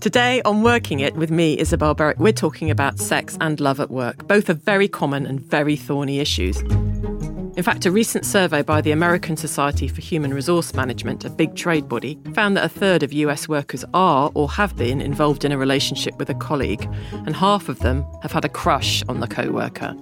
[0.00, 3.90] Today on Working It with me, Isabel Berwick, we're talking about sex and love at
[3.90, 4.26] work.
[4.26, 6.58] Both are very common and very thorny issues.
[6.62, 11.54] In fact, a recent survey by the American Society for Human Resource Management, a big
[11.54, 15.52] trade body, found that a third of US workers are or have been involved in
[15.52, 19.28] a relationship with a colleague, and half of them have had a crush on the
[19.28, 19.94] co worker.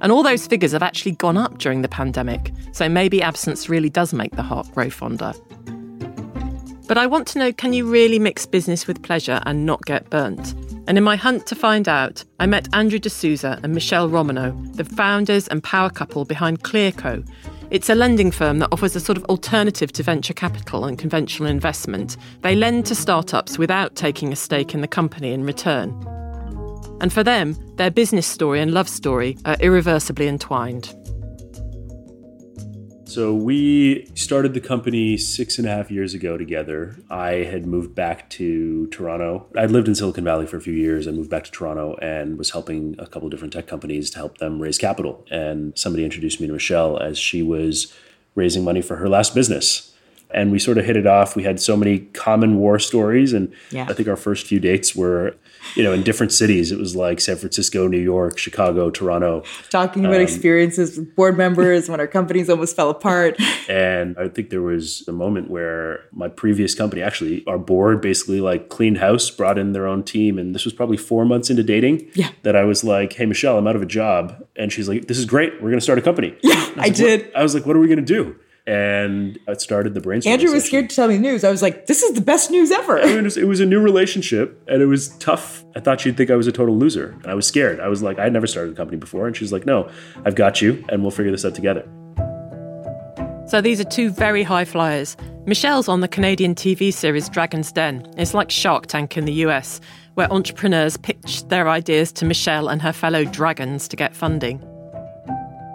[0.00, 3.90] And all those figures have actually gone up during the pandemic, so maybe absence really
[3.90, 5.34] does make the heart grow fonder.
[6.86, 10.08] But I want to know can you really mix business with pleasure and not get
[10.08, 10.54] burnt?
[10.86, 14.84] And in my hunt to find out, I met Andrew D'Souza and Michele Romanow, the
[14.84, 17.28] founders and power couple behind Clearco.
[17.70, 21.48] It's a lending firm that offers a sort of alternative to venture capital and conventional
[21.48, 22.16] investment.
[22.42, 25.90] They lend to startups without taking a stake in the company in return.
[27.00, 30.95] And for them, their business story and love story are irreversibly entwined.
[33.06, 36.96] So we started the company six and a half years ago together.
[37.08, 39.46] I had moved back to Toronto.
[39.56, 41.06] I'd lived in Silicon Valley for a few years.
[41.06, 44.18] I moved back to Toronto and was helping a couple of different tech companies to
[44.18, 45.24] help them raise capital.
[45.30, 47.94] And somebody introduced me to Michele as she was
[48.34, 49.92] raising money for her last business
[50.30, 51.36] and we sort of hit it off.
[51.36, 53.86] We had so many common war stories, and yeah.
[53.88, 55.36] I think our first few dates were,
[55.74, 56.72] you know, in different cities.
[56.72, 59.42] It was like San Francisco, New York, Chicago, Toronto.
[59.70, 63.36] Talking about um, experiences with board members when our companies almost fell apart.
[63.68, 68.40] And I think there was a moment where my previous company, actually, our board basically
[68.40, 71.64] like cleaned house, brought in their own team, and this was probably four months into
[71.64, 72.08] dating.
[72.14, 72.30] Yeah.
[72.42, 75.18] That I was like, "Hey, Michele, I'm out of a job," and she's like, "This
[75.18, 75.54] is great.
[75.54, 77.32] We're going to start a company." Yeah, I, I like, did.
[77.34, 78.36] I was like, "What are we going to do?"
[78.66, 80.26] And it started the brainstorming.
[80.26, 80.68] Andrew was session.
[80.68, 81.44] scared to tell me the news.
[81.44, 83.80] I was like, "This is the best news ever." it, was, it was a new
[83.80, 85.64] relationship, and it was tough.
[85.76, 87.78] I thought she'd think I was a total loser, and I was scared.
[87.78, 89.88] I was like, "I'd never started a company before, and she's like, "No,
[90.24, 91.88] I've got you, and we'll figure this out together."
[93.46, 95.16] So these are two very high flyers.
[95.46, 98.04] Michele's on the Canadian TV series Dragon's Den.
[98.16, 99.80] It's like Shark Tank in the US,
[100.14, 104.60] where entrepreneurs pitch their ideas to Michele and her fellow dragons to get funding.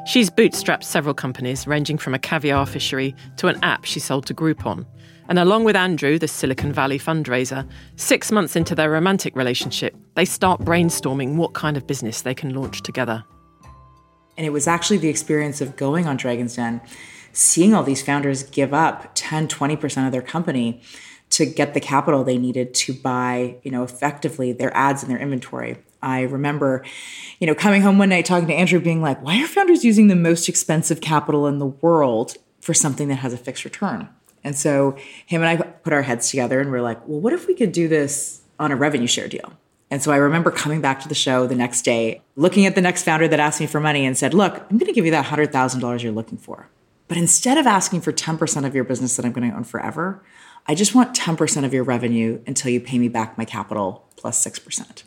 [0.04, 4.34] She's bootstrapped several companies, ranging from a caviar fishery to an app she sold to
[4.34, 4.86] Groupon.
[5.30, 10.26] And along with Andrew, the Silicon Valley fundraiser, six months into their romantic relationship, they
[10.26, 13.24] start brainstorming what kind of business they can launch together.
[14.38, 16.82] And it was actually the experience of going on Dragon's Den,
[17.32, 20.82] seeing all these founders give up 10, 20% of their company
[21.30, 25.20] to get the capital they needed to buy, you know, effectively their ads and their
[25.20, 25.78] inventory.
[26.02, 26.84] I remember,
[27.40, 30.08] you know, coming home one night talking to Andrew, being like, why are founders using
[30.08, 34.10] the most expensive capital in the world for something that has a fixed return?
[34.44, 37.48] And so him and I put our heads together and we're like, well, what if
[37.48, 39.54] we could do this on a revenue share deal?
[39.92, 42.82] And so I remember coming back to the show the next day, looking at the
[42.82, 45.12] next founder that asked me for money and said, look, I'm going to give you
[45.12, 46.70] that $100,000 you're looking for.
[47.10, 50.24] But instead of asking for 10% of your business that I'm going to own forever,
[50.66, 54.44] I just want 10% of your revenue until you pay me back my capital plus
[54.46, 55.04] 6%.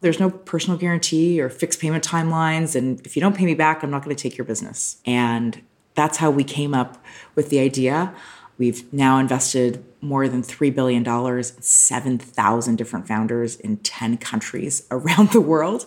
[0.00, 2.74] There's no personal guarantee or fixed payment timelines.
[2.74, 5.00] And if you don't pay me back, I'm not going to take your business.
[5.04, 5.62] And
[5.94, 7.02] that's how we came up
[7.34, 8.14] with the idea.
[8.60, 15.30] We've now invested more than $3 billion in 7,000 different founders in 10 countries around
[15.30, 15.86] the world,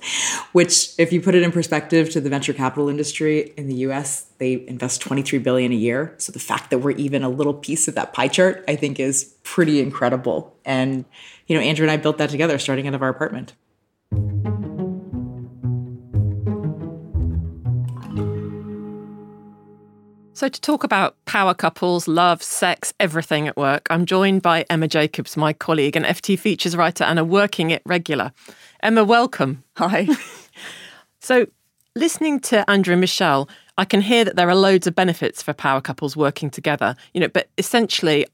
[0.54, 4.26] which, if you put it in perspective to the venture capital industry in the US,
[4.40, 6.16] they invest 23 billion a year.
[6.18, 9.00] So the fact that we're even a little piece of that pie chart, I think
[9.00, 10.56] is pretty incredible.
[10.66, 11.06] And,
[11.48, 13.54] you know, Andrew and I built that together starting out of our apartment.
[20.36, 24.88] So, to talk about power couples, love, sex, everything at work, I'm joined by Emma
[24.88, 28.32] Jacobs, my colleague, an FT features writer and a working it regular.
[28.82, 29.64] Emma, welcome.
[29.78, 30.08] Hi.
[31.20, 31.46] so,
[31.96, 35.54] listening to Andrew and Michele, I can hear that there are loads of benefits for
[35.54, 38.26] power couples working together, you know, but essentially,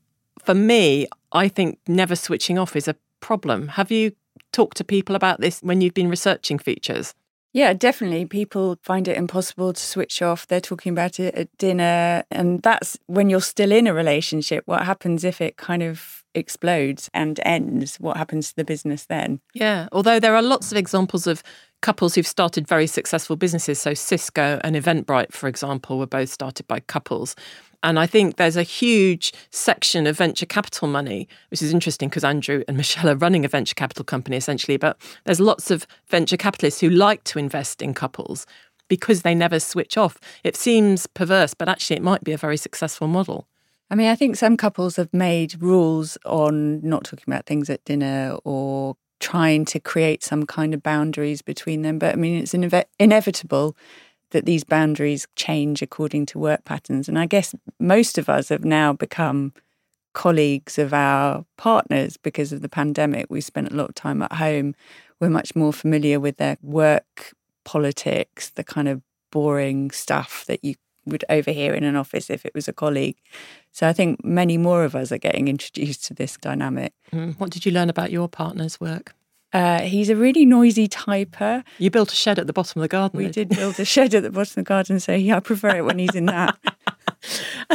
[0.41, 3.67] for me, I think never switching off is a problem.
[3.67, 4.13] Have you
[4.53, 7.13] talked to people about this when you've been researching features?
[7.51, 8.25] Yeah, definitely.
[8.25, 10.45] People find it impossible to switch off.
[10.45, 12.23] They're talking about it at dinner.
[12.29, 14.63] And that's when you're still in a relationship.
[14.67, 17.95] What happens if it kind of explodes and ends?
[17.95, 19.39] What happens to the business then?
[19.55, 19.87] Yeah.
[19.91, 21.41] Although there are lots of examples of
[21.81, 23.79] couples who've started very successful businesses.
[23.79, 27.35] So Cisco and Eventbrite, for example, were both started by couples.
[27.81, 32.23] And I think there's a huge section of venture capital money, which is interesting because
[32.23, 34.77] Andrew and Michelle are running a venture capital company essentially.
[34.77, 38.45] But there's lots of venture capitalists who like to invest in couples
[38.89, 40.17] because they never switch off.
[40.43, 43.47] It seems perverse, but actually, it might be a very successful model.
[43.91, 47.83] I mean, I think some couples have made rules on not talking about things at
[47.85, 51.99] dinner or trying to create some kind of boundaries between them.
[51.99, 52.53] But I mean, it's
[52.99, 53.75] inevitable
[54.31, 57.07] that these boundaries change according to work patterns.
[57.07, 59.53] And I guess most of us have now become
[60.13, 63.27] colleagues of our partners because of the pandemic.
[63.29, 64.75] We spent a lot of time at home.
[65.19, 67.33] We're much more familiar with their work
[67.63, 72.53] politics, the kind of boring stuff that you would overhear in an office if it
[72.53, 73.17] was a colleague.
[73.71, 76.93] So I think many more of us are getting introduced to this dynamic.
[77.13, 77.39] Mm.
[77.39, 79.13] What did you learn about your partner's work?
[79.51, 81.63] Uh, he's a really noisy typer.
[81.77, 83.17] You built a shed at the bottom of the garden.
[83.17, 85.77] We did build a shed at the bottom of the garden, so yeah, I prefer
[85.77, 86.57] it when he's in that.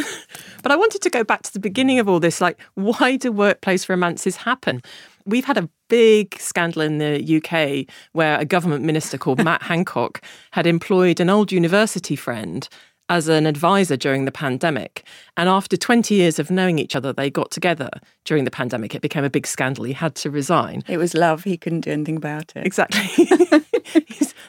[0.62, 2.40] but I wanted to go back to the beginning of all this.
[2.40, 4.82] Like, why do workplace romances happen?
[5.26, 10.22] We've had a big scandal in the UK where a government minister called Matt Hancock
[10.52, 12.68] had employed an old university friend
[13.08, 15.04] as an advisor during the pandemic.
[15.36, 17.90] And after 20 years of knowing each other, they got together
[18.24, 18.94] during the pandemic.
[18.94, 19.84] It became a big scandal.
[19.84, 20.82] He had to resign.
[20.88, 21.44] It was love.
[21.44, 22.66] He couldn't do anything about it.
[22.66, 23.28] Exactly.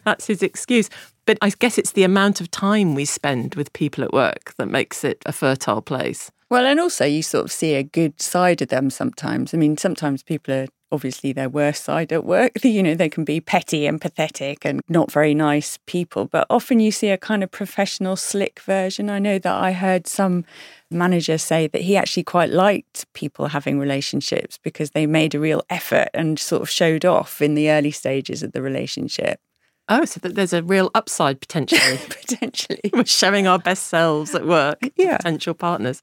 [0.06, 0.90] That's his excuse.
[1.26, 4.68] But I guess it's the amount of time we spend with people at work that
[4.68, 6.32] makes it a fertile place.
[6.50, 9.54] Well, and also you sort of see a good side of them sometimes.
[9.54, 12.54] I mean, sometimes people are obviously their worst side at work.
[12.76, 16.82] You know, they can be petty and pathetic and not very nice people, but often
[16.82, 19.10] you see a kind of professional, slick version.
[19.10, 20.44] I know that I heard some
[20.92, 25.64] manager say that he actually quite liked people having relationships because they made a real
[25.70, 29.40] effort and sort of showed off in the early stages of the relationship.
[29.88, 32.00] Oh, so that there's a real upside potentially.
[32.10, 32.82] potentially.
[32.92, 35.18] We're showing our best selves at work yeah.
[35.18, 36.02] potential partners.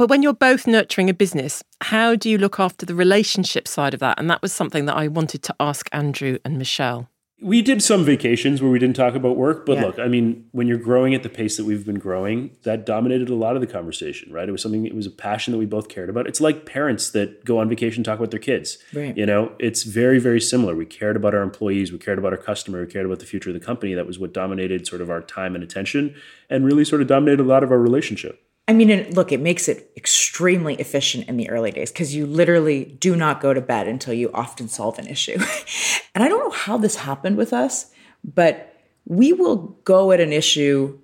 [0.00, 3.92] But when you're both nurturing a business, how do you look after the relationship side
[3.92, 4.18] of that?
[4.18, 7.10] And that was something that I wanted to ask Andrew and Michele.
[7.42, 9.84] We did some vacations where we didn't talk about work, but yeah.
[9.84, 13.28] look, I mean, when you're growing at the pace that we've been growing, that dominated
[13.28, 14.48] a lot of the conversation, right?
[14.48, 16.26] It was something, it was a passion that we both cared about.
[16.26, 18.78] It's like parents that go on vacation talk about their kids.
[18.94, 19.14] Right.
[19.14, 20.74] You know, it's very, very similar.
[20.74, 23.50] We cared about our employees, we cared about our customer, we cared about the future
[23.50, 23.92] of the company.
[23.92, 26.14] That was what dominated sort of our time and attention
[26.48, 28.42] and really sort of dominated a lot of our relationship.
[28.70, 32.84] I mean, look, it makes it extremely efficient in the early days because you literally
[32.84, 35.38] do not go to bed until you often solve an issue.
[36.14, 37.90] and I don't know how this happened with us,
[38.22, 38.72] but
[39.06, 41.00] we will go at an issue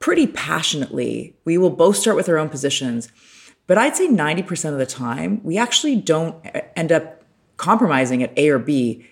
[0.00, 1.36] pretty passionately.
[1.44, 3.08] We will both start with our own positions.
[3.68, 6.44] But I'd say 90% of the time, we actually don't
[6.74, 7.22] end up
[7.56, 9.06] compromising at A or B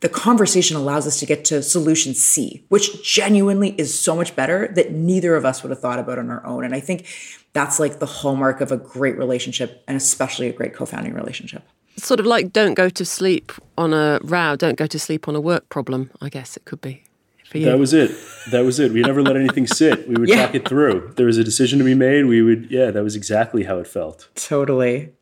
[0.00, 4.68] the conversation allows us to get to solution C, which genuinely is so much better
[4.74, 6.64] that neither of us would have thought about on our own.
[6.64, 7.06] And I think
[7.52, 11.62] that's like the hallmark of a great relationship and especially a great co founding relationship.
[11.96, 15.34] Sort of like don't go to sleep on a row, don't go to sleep on
[15.34, 17.02] a work problem, I guess it could be.
[17.52, 18.10] That was it.
[18.50, 18.92] That was it.
[18.92, 20.06] We never let anything sit.
[20.08, 20.46] We would yeah.
[20.46, 21.08] talk it through.
[21.08, 22.26] If there was a decision to be made.
[22.26, 24.28] We would, yeah, that was exactly how it felt.
[24.34, 25.12] Totally.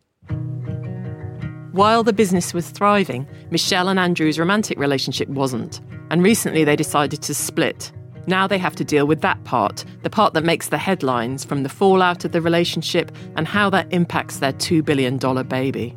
[1.75, 7.21] While the business was thriving, Michele and Andrew's romantic relationship wasn't, and recently they decided
[7.23, 7.91] to split.
[8.29, 11.65] Now they have to deal with that part, the part that makes the headlines from
[11.65, 15.19] the fallout of the relationship and how that impacts their $2 billion
[15.49, 15.93] baby.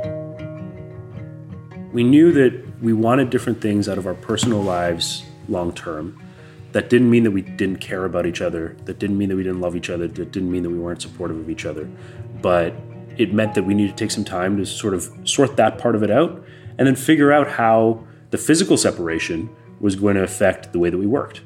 [1.93, 6.19] We knew that we wanted different things out of our personal lives long term.
[6.71, 8.75] That didn't mean that we didn't care about each other.
[8.85, 10.07] That didn't mean that we didn't love each other.
[10.07, 11.87] That didn't mean that we weren't supportive of each other.
[12.41, 12.73] But
[13.17, 15.95] it meant that we needed to take some time to sort of sort that part
[15.95, 16.43] of it out
[16.77, 19.49] and then figure out how the physical separation
[19.79, 21.41] was going to affect the way that we worked.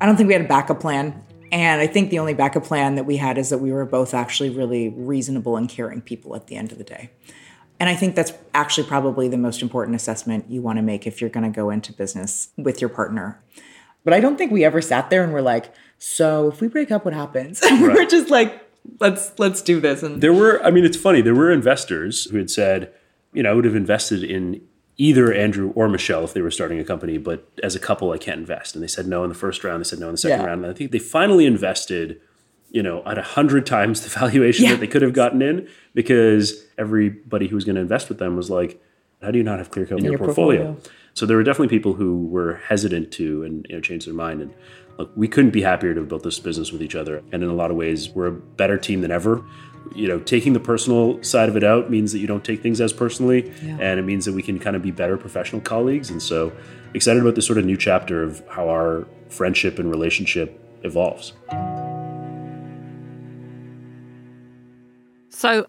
[0.00, 1.22] I don't think we had a backup plan.
[1.52, 4.14] And I think the only backup plan that we had is that we were both
[4.14, 7.10] actually really reasonable and caring people at the end of the day.
[7.78, 11.20] And I think that's actually probably the most important assessment you want to make if
[11.20, 13.40] you're going to go into business with your partner.
[14.02, 16.90] But I don't think we ever sat there and were like, so if we break
[16.90, 17.60] up, what happens?
[17.70, 17.80] Right.
[17.80, 18.65] we're just like,
[19.00, 20.02] let's let's do this.
[20.02, 21.20] And there were, I mean, it's funny.
[21.20, 22.92] There were investors who had said,
[23.32, 24.60] you know, I would have invested in
[24.96, 28.18] either Andrew or Michele if they were starting a company, but as a couple, I
[28.18, 28.74] can't invest.
[28.74, 29.84] And they said no in the first round.
[29.84, 30.46] They said no in the second yeah.
[30.46, 30.64] round.
[30.64, 32.20] And I think they finally invested,
[32.70, 34.72] you know, at a hundred times the valuation yeah.
[34.72, 38.36] that they could have gotten in because everybody who was going to invest with them
[38.36, 38.82] was like,
[39.22, 40.64] how do you not have Clearco in your, your portfolio?
[40.64, 40.92] portfolio?
[41.14, 44.42] So there were definitely people who were hesitant to and you know change their mind.
[44.42, 44.54] And
[44.98, 47.22] look, we couldn't be happier to have built this business with each other.
[47.32, 49.42] And in a lot of ways, we're a better team than ever.
[49.94, 52.80] You know, taking the personal side of it out means that you don't take things
[52.80, 53.78] as personally, yeah.
[53.80, 56.10] and it means that we can kind of be better professional colleagues.
[56.10, 56.52] And so,
[56.92, 61.34] excited about this sort of new chapter of how our friendship and relationship evolves.
[65.30, 65.66] So,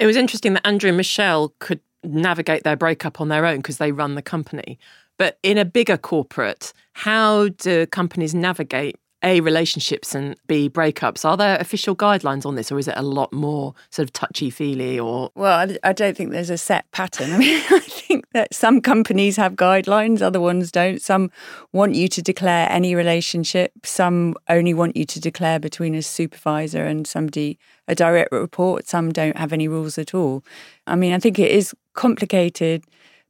[0.00, 3.78] it was interesting that Andrew and Michele could navigate their breakup on their own because
[3.78, 4.78] they run the company.
[5.18, 11.24] But in a bigger corporate, how do companies navigate A, relationships and B, breakups.
[11.24, 14.50] Are there official guidelines on this or is it a lot more sort of touchy
[14.50, 15.30] feely or?
[15.34, 17.30] Well, I, don't think there's a set pattern.
[17.34, 21.02] I mean, I think that some companies have guidelines, other ones don't.
[21.02, 21.30] Some
[21.72, 26.84] want you to declare any relationship, some only want you to declare between a supervisor
[26.84, 27.58] and somebody,
[27.88, 28.88] a direct report.
[28.88, 30.42] Some don't have any rules at all.
[30.86, 32.84] I mean, I think it is complicated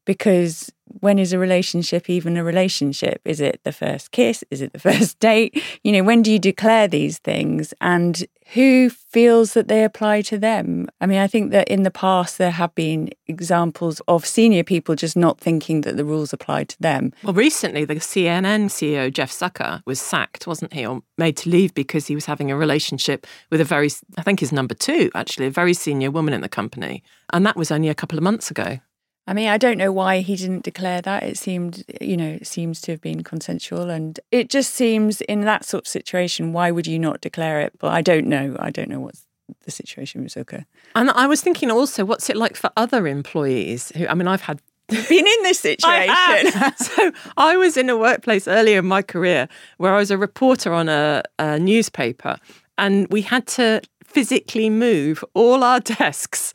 [0.06, 0.70] because
[1.00, 3.20] when is a relationship even a relationship?
[3.25, 4.44] Is it the first kiss?
[4.50, 5.62] Is it the first date?
[5.82, 10.37] You know, when do you declare these things and who feels that they apply to
[10.37, 10.88] them?
[11.00, 14.97] I mean, I think that in the past there have been examples of senior people
[14.97, 17.12] just not thinking that the rules apply to them.
[17.23, 21.75] Well, recently the CNN CEO, Jeff Zucker, was sacked, wasn't he, or made to leave
[21.75, 25.47] because he was having a relationship with a very, I think his number two, actually,
[25.47, 27.04] a very senior woman in the company.
[27.32, 28.80] And that was only a couple of months ago.
[29.30, 31.22] I mean, I don't know why he didn't declare that.
[31.22, 33.88] It seemed, you know, it seems to have been consensual.
[33.88, 37.72] And it just seems in that sort of situation, why would you not declare it?
[37.78, 38.56] But I don't know.
[38.58, 39.25] I don't know what's
[39.64, 40.64] the situation with Zucker.
[40.96, 44.40] And I was thinking also, what's it like for other employees who, I mean, I've
[44.40, 46.10] had been in this situation.
[46.12, 50.18] I so I was in a workplace earlier in my career where I was a
[50.18, 52.37] reporter on a, a newspaper
[52.78, 53.80] and we had to
[54.11, 56.52] physically move all our desks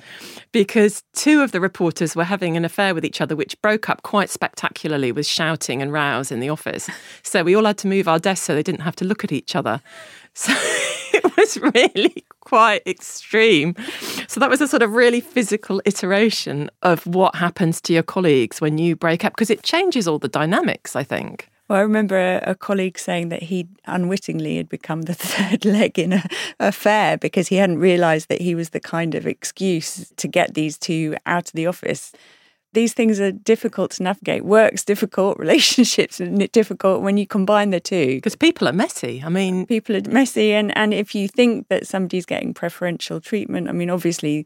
[0.51, 4.03] because two of the reporters were having an affair with each other, which broke up
[4.03, 6.89] quite spectacularly with shouting and rows in the office.
[7.23, 9.31] So we all had to move our desks so they didn't have to look at
[9.31, 9.81] each other.
[10.37, 10.51] So
[11.13, 13.73] it was really quite extreme.
[14.27, 18.59] So that was a sort of really physical iteration of what happens to your colleagues
[18.59, 21.49] when you break up because it changes all the dynamics, I think.
[21.67, 25.97] Well, I remember a, a, colleague saying that he unwittingly had become the third leg
[25.97, 26.23] in a
[26.59, 30.77] affair because he hadn't realised that he was the kind of excuse to get these
[30.77, 32.11] two out of the office.
[32.73, 34.45] These things are difficult to navigate.
[34.45, 38.15] Work's difficult, relationships are difficult when you combine the two.
[38.15, 39.23] Because people are messy.
[39.25, 40.53] I mean, people are messy.
[40.53, 44.45] And, and if you think that somebody's getting preferential treatment, I mean, obviously,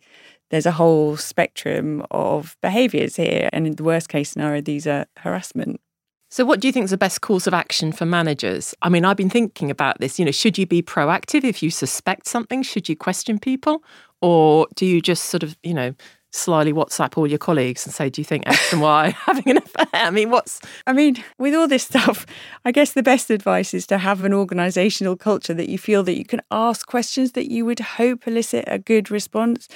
[0.51, 3.49] there's a whole spectrum of behaviours here.
[3.51, 5.81] And in the worst case scenario, these are harassment
[6.31, 8.75] so, what do you think is the best course of action for managers?
[8.83, 10.19] I mean, I've been thinking about this.
[10.19, 12.61] You know, should you be proactive if you suspect something?
[12.61, 13.83] Should you question people?
[14.21, 15.95] Or do you just sort of, you know,
[16.31, 19.57] slyly WhatsApp all your colleagues and say, do you think X and Y having an
[19.57, 19.87] affair?
[19.93, 20.61] I mean, what's.
[20.85, 22.27] I mean, with all this stuff,
[22.63, 26.17] I guess the best advice is to have an organizational culture that you feel that
[26.17, 29.67] you can ask questions that you would hope elicit a good response.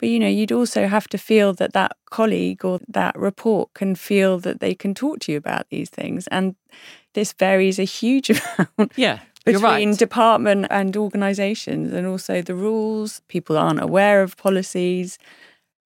[0.00, 3.94] But you know, you'd also have to feel that that colleague or that report can
[3.94, 6.26] feel that they can talk to you about these things.
[6.28, 6.56] And
[7.12, 8.30] this varies a huge
[8.78, 8.92] amount.
[8.96, 9.20] Yeah.
[9.44, 9.98] Between right.
[9.98, 13.22] department and organisations, and also the rules.
[13.28, 15.18] People aren't aware of policies.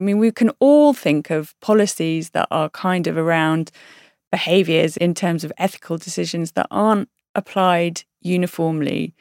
[0.01, 3.71] I mean, we can all think of policies that are kind of around
[4.33, 9.15] behaviours in terms of ethical decisions that aren't applied uniformly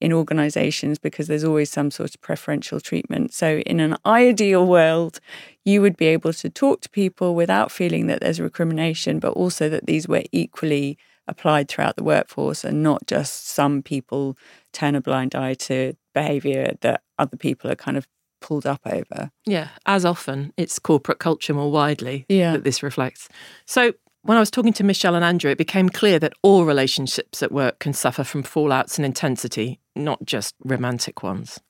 [0.00, 3.32] in organizations because there's always some sort of preferential treatment.
[3.32, 5.20] So, in an ideal world,
[5.64, 9.68] you would be able to talk to people without feeling that there's recrimination, but also
[9.68, 10.98] that these were equally
[11.28, 14.36] applied throughout the workforce and not just some people
[14.72, 18.06] turn a blind eye to behavior that other people are kind of
[18.40, 19.30] pulled up over.
[19.44, 22.52] Yeah, as often, it's corporate culture more widely yeah.
[22.52, 23.28] that this reflects.
[23.64, 23.92] So,
[24.26, 27.52] when I was talking to Michele and Andrew, it became clear that all relationships at
[27.52, 31.60] work can suffer from fallouts and intensity, not just romantic ones.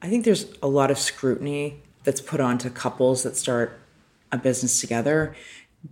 [0.00, 3.78] I think there's a lot of scrutiny that's put onto couples that start
[4.32, 5.34] a business together.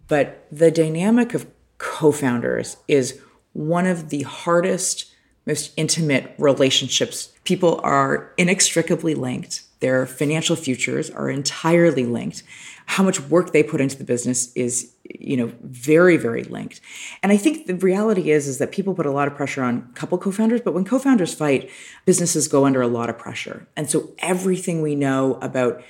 [0.08, 1.46] But the dynamic of
[1.78, 3.20] co founders is
[3.52, 5.12] one of the hardest,
[5.44, 7.32] most intimate relationships.
[7.44, 12.42] People are inextricably linked, their financial futures are entirely linked
[12.87, 16.81] how much work they put into the business is you know very very linked.
[17.23, 19.93] And i think the reality is is that people put a lot of pressure on
[19.95, 21.71] couple co-founders but when co-founders fight
[22.05, 23.66] businesses go under a lot of pressure.
[23.76, 25.83] And so everything we know about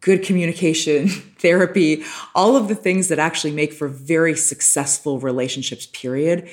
[0.00, 2.04] good communication therapy
[2.34, 6.48] all of the things that actually make for very successful relationships period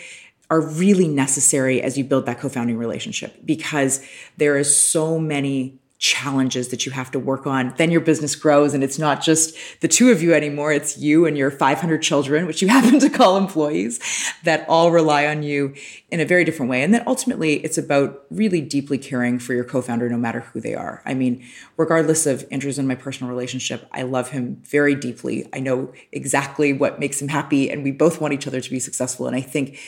[0.50, 4.06] are really necessary as you build that co-founding relationship because
[4.38, 7.74] there is so many challenges that you have to work on.
[7.78, 10.74] Then your business grows and it's not just the two of you anymore.
[10.74, 14.00] It's you and your 500 children, which you happen to call employees
[14.44, 15.74] that all rely on you
[16.12, 16.84] in a very different way.
[16.84, 20.76] And then ultimately it's about really deeply caring for your co-founder, no matter who they
[20.76, 21.02] are.
[21.06, 21.46] I mean,
[21.78, 25.48] regardless of Andrew's in my personal relationship, I love him very deeply.
[25.54, 28.80] I know exactly what makes him happy and we both want each other to be
[28.80, 29.28] successful.
[29.28, 29.80] And I think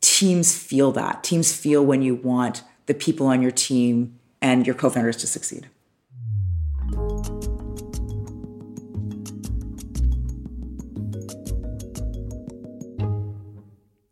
[0.00, 1.22] teams feel that.
[1.22, 5.26] Teams feel when you want the people on your team and your co founders to
[5.26, 5.68] succeed.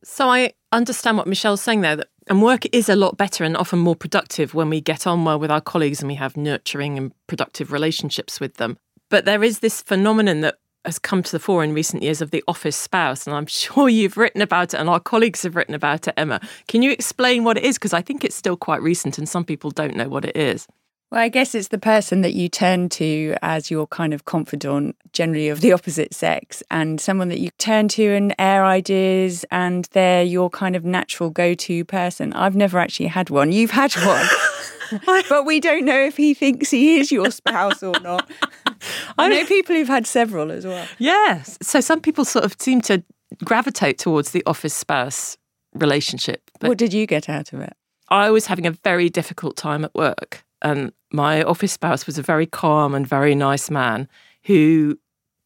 [0.04, 3.56] So I understand what Michele's saying there that And work is a lot better and
[3.56, 6.99] often more productive when we get on well with our colleagues and we have nurturing
[6.99, 8.78] and productive relationships with them.
[9.11, 10.56] But there is this phenomenon that
[10.88, 13.26] has come to the fore in recent years of the office spouse.
[13.26, 16.40] And I'm sure you've written about it and our colleagues have written about it, Emma.
[16.66, 17.76] Can you explain what it is?
[17.76, 20.66] Because I think it's still quite recent and some people don't know what it is.
[21.11, 24.95] Well, I guess it's the person that you turn to as your kind of confidant,
[25.14, 29.88] generally of the opposite sex, and someone that you turn to and air ideas, and
[29.92, 32.35] they're your kind of natural go to person.
[32.35, 33.52] I've never actually had one.
[33.52, 34.26] You've had one.
[35.28, 38.28] but we don't know if he thinks he is your spouse or not.
[39.18, 40.87] I know people who've had several as well.
[40.99, 41.59] Yes.
[41.62, 43.02] So some people sort of seem to
[43.45, 45.37] gravitate towards the office spouse
[45.75, 46.50] relationship.
[46.61, 47.75] what did you get out of it?
[48.09, 52.23] I was having a very difficult time at work, and my office spouse was a
[52.23, 54.09] very calm and very nice man
[54.45, 54.99] who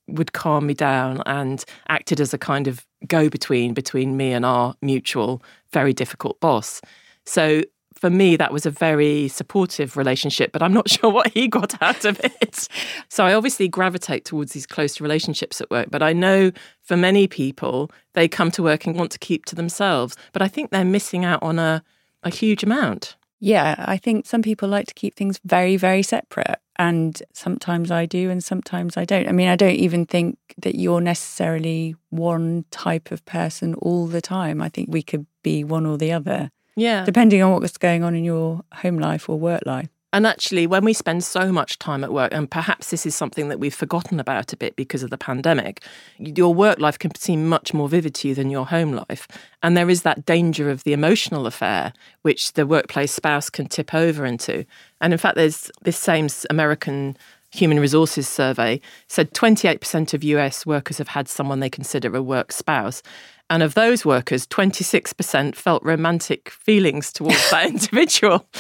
[0.09, 4.45] would calm me down and acted as a kind of go between between me and
[4.45, 6.81] our mutual very difficult boss.
[7.25, 7.63] So
[8.03, 11.81] for me, that was a very supportive relationship, but I'm not sure what he got
[11.81, 12.67] out of it.
[13.09, 16.51] So I obviously gravitate towards these close relationships at work, but I know
[16.83, 20.17] for many people, they come to work and want to keep to themselves.
[20.33, 21.85] But I think they're missing out on a,
[22.25, 23.15] a huge amount.
[23.39, 26.59] Yeah, I think some people like to keep things very, very separate.
[26.75, 29.29] And sometimes I do, and sometimes I don't.
[29.29, 34.21] I mean, I don't even think that you're necessarily one type of person all the
[34.21, 34.61] time.
[34.61, 36.51] I think we could be one or the other.
[36.77, 37.05] Yeah.
[37.05, 39.89] Depending on what's going on in your home life or work life.
[40.15, 43.49] And actually, when we spend so much time at work, and perhaps this is something
[43.49, 45.83] that we've forgotten about a bit because of the pandemic,
[46.19, 49.27] your work life can seem much more vivid to you than your home life.
[49.63, 53.95] And there is that danger of the emotional affair, which the workplace spouse can tip
[53.95, 54.67] over into.
[55.01, 57.17] And in fact, there's this same American
[57.53, 62.51] Human Resources survey said 28% of US workers have had someone they consider a work
[62.51, 63.03] spouse.
[63.51, 68.47] And of those workers, 26% felt romantic feelings towards that individual.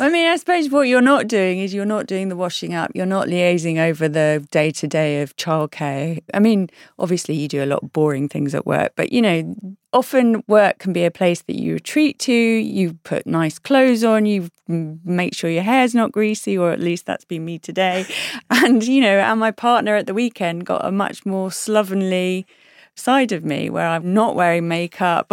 [0.00, 2.90] I mean, I suppose what you're not doing is you're not doing the washing up.
[2.94, 6.20] You're not liaising over the day to day of childcare.
[6.32, 6.68] I mean,
[6.98, 9.54] obviously, you do a lot of boring things at work, but you know,
[9.92, 12.32] often work can be a place that you retreat to.
[12.32, 14.26] You put nice clothes on.
[14.26, 18.06] You make sure your hair's not greasy, or at least that's been me today.
[18.50, 22.46] And you know, and my partner at the weekend got a much more slovenly
[22.96, 25.26] side of me where I'm not wearing makeup.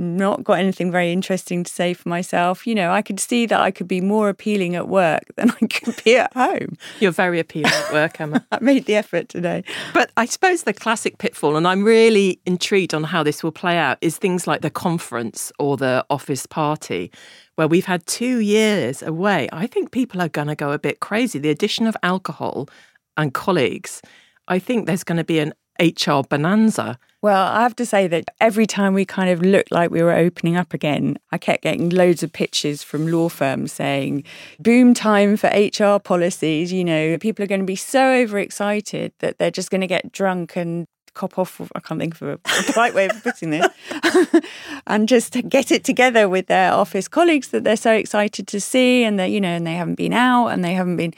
[0.00, 2.66] I'm not got anything very interesting to say for myself.
[2.66, 5.66] You know, I could see that I could be more appealing at work than I
[5.66, 6.76] could be at home.
[7.00, 8.46] You're very appealing at work, Emma.
[8.52, 9.64] I made the effort today.
[9.92, 13.76] But I suppose the classic pitfall, and I'm really intrigued on how this will play
[13.76, 17.10] out, is things like the conference or the office party.
[17.56, 21.00] Where we've had two years away, I think people are going to go a bit
[21.00, 21.38] crazy.
[21.38, 22.70] The addition of alcohol
[23.18, 24.00] and colleagues,
[24.48, 26.98] I think there's going to be an HR bonanza.
[27.22, 30.12] Well, I have to say that every time we kind of looked like we were
[30.12, 34.24] opening up again, I kept getting loads of pitches from law firms saying,
[34.58, 36.72] boom time for HR policies.
[36.72, 40.12] You know, people are going to be so overexcited that they're just going to get
[40.12, 41.60] drunk and cop off.
[41.74, 42.38] I can't think of a,
[42.72, 43.68] polite way of putting this,
[44.86, 49.04] and just get it together with their office colleagues that they're so excited to see,
[49.04, 51.12] and that you know, and they haven't been out, and they haven't been.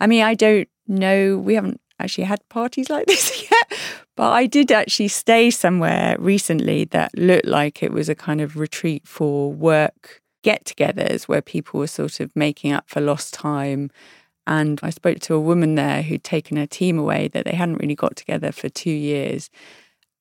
[0.00, 1.38] I mean, I don't know.
[1.38, 3.78] We haven't actually had parties like this yet,
[4.18, 8.56] but I did actually stay somewhere recently that looked like it was a kind of
[8.56, 13.92] retreat for work get togethers where people were sort of making up for lost time.
[14.44, 17.76] And I spoke to a woman there who'd taken her team away that they hadn't
[17.76, 19.50] really got together for two years.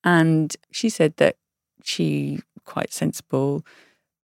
[0.04, 1.38] And she said that
[1.84, 3.66] she, quite sensible,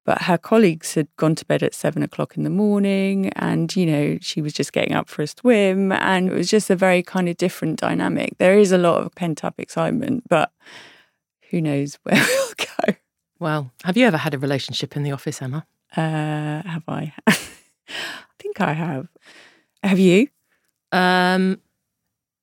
[0.06, 3.86] but her colleagues had gone to bed at seven o'clock in the morning, and you
[3.86, 7.04] know, she was just getting up for a swim, and it was just a very
[7.04, 8.38] kind of different dynamic.
[8.38, 10.52] There is a lot of pent up excitement, but
[11.50, 12.96] who knows where we'll go.
[13.40, 15.66] Well, have you ever had a relationship in the office, Emma?
[15.96, 17.14] Uh, have I?
[17.28, 17.38] I
[18.40, 19.08] think I have.
[19.84, 20.28] Have you?
[20.92, 21.60] Um,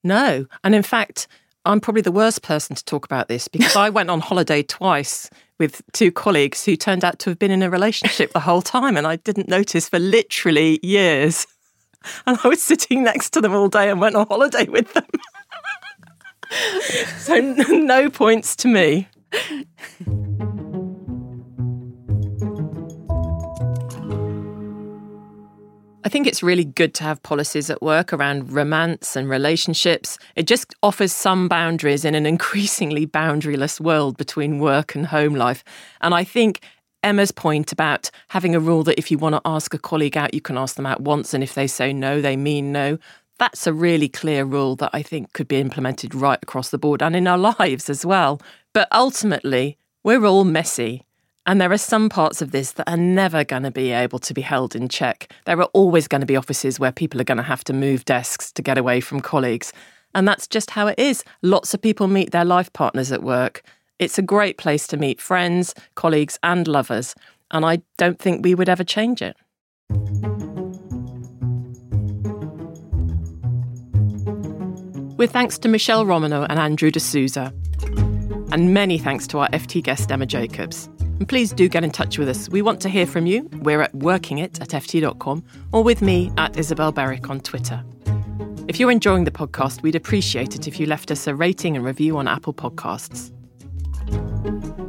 [0.05, 0.47] no.
[0.63, 1.27] And in fact,
[1.65, 5.29] I'm probably the worst person to talk about this because I went on holiday twice
[5.59, 8.97] with two colleagues who turned out to have been in a relationship the whole time
[8.97, 11.47] and I didn't notice for literally years.
[12.27, 15.05] And I was sitting next to them all day and went on holiday with them.
[17.19, 19.07] so, no points to me.
[26.03, 30.19] I think it's really good to have policies at work around romance and relationships.
[30.35, 35.63] It just offers some boundaries in an increasingly boundaryless world between work and home life.
[36.01, 36.61] And I think
[37.03, 40.33] Emma's point about having a rule that if you want to ask a colleague out,
[40.33, 42.99] you can ask them out once, and if they say no, they mean no.
[43.39, 47.03] That's a really clear rule that I think could be implemented right across the board
[47.03, 48.41] and in our lives as well.
[48.73, 51.05] But ultimately, we're all messy.
[51.47, 54.35] And there are some parts of this that are never going to be able to
[54.35, 55.33] be held in check.
[55.47, 58.05] There are always going to be offices where people are going to have to move
[58.05, 59.73] desks to get away from colleagues.
[60.15, 61.25] And that's just how it is.
[61.43, 63.63] Lots of people meet their life partners at work.
[63.99, 67.15] It's a great place to meet friends, colleagues, and lovers.
[67.51, 69.37] And I don't think we would ever change it.
[75.17, 77.53] With thanks to Michele Romanow and Andrew D'Souza.
[78.53, 80.89] And many thanks to our FT guest Emma Jacobs.
[81.21, 82.49] And please do get in touch with us.
[82.49, 83.49] We want to hear from you.
[83.53, 87.85] We're at workingit at ft.com or with me at Isabel Berwick on Twitter.
[88.67, 91.85] If you're enjoying the podcast, we'd appreciate it if you left us a rating and
[91.85, 93.31] review on Apple Podcasts.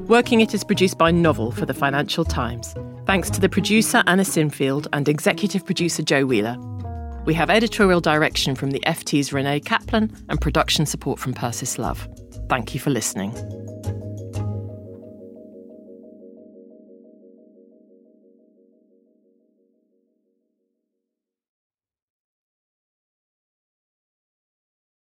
[0.08, 2.74] Working It is produced by Novel for the Financial Times.
[3.06, 6.58] Thanks to the producer Anna Sinfield and executive producer Joe Wheeler.
[7.26, 12.08] We have editorial direction from the FT's Renee Kaplan and production support from Persis Love.
[12.48, 13.36] Thank you for listening.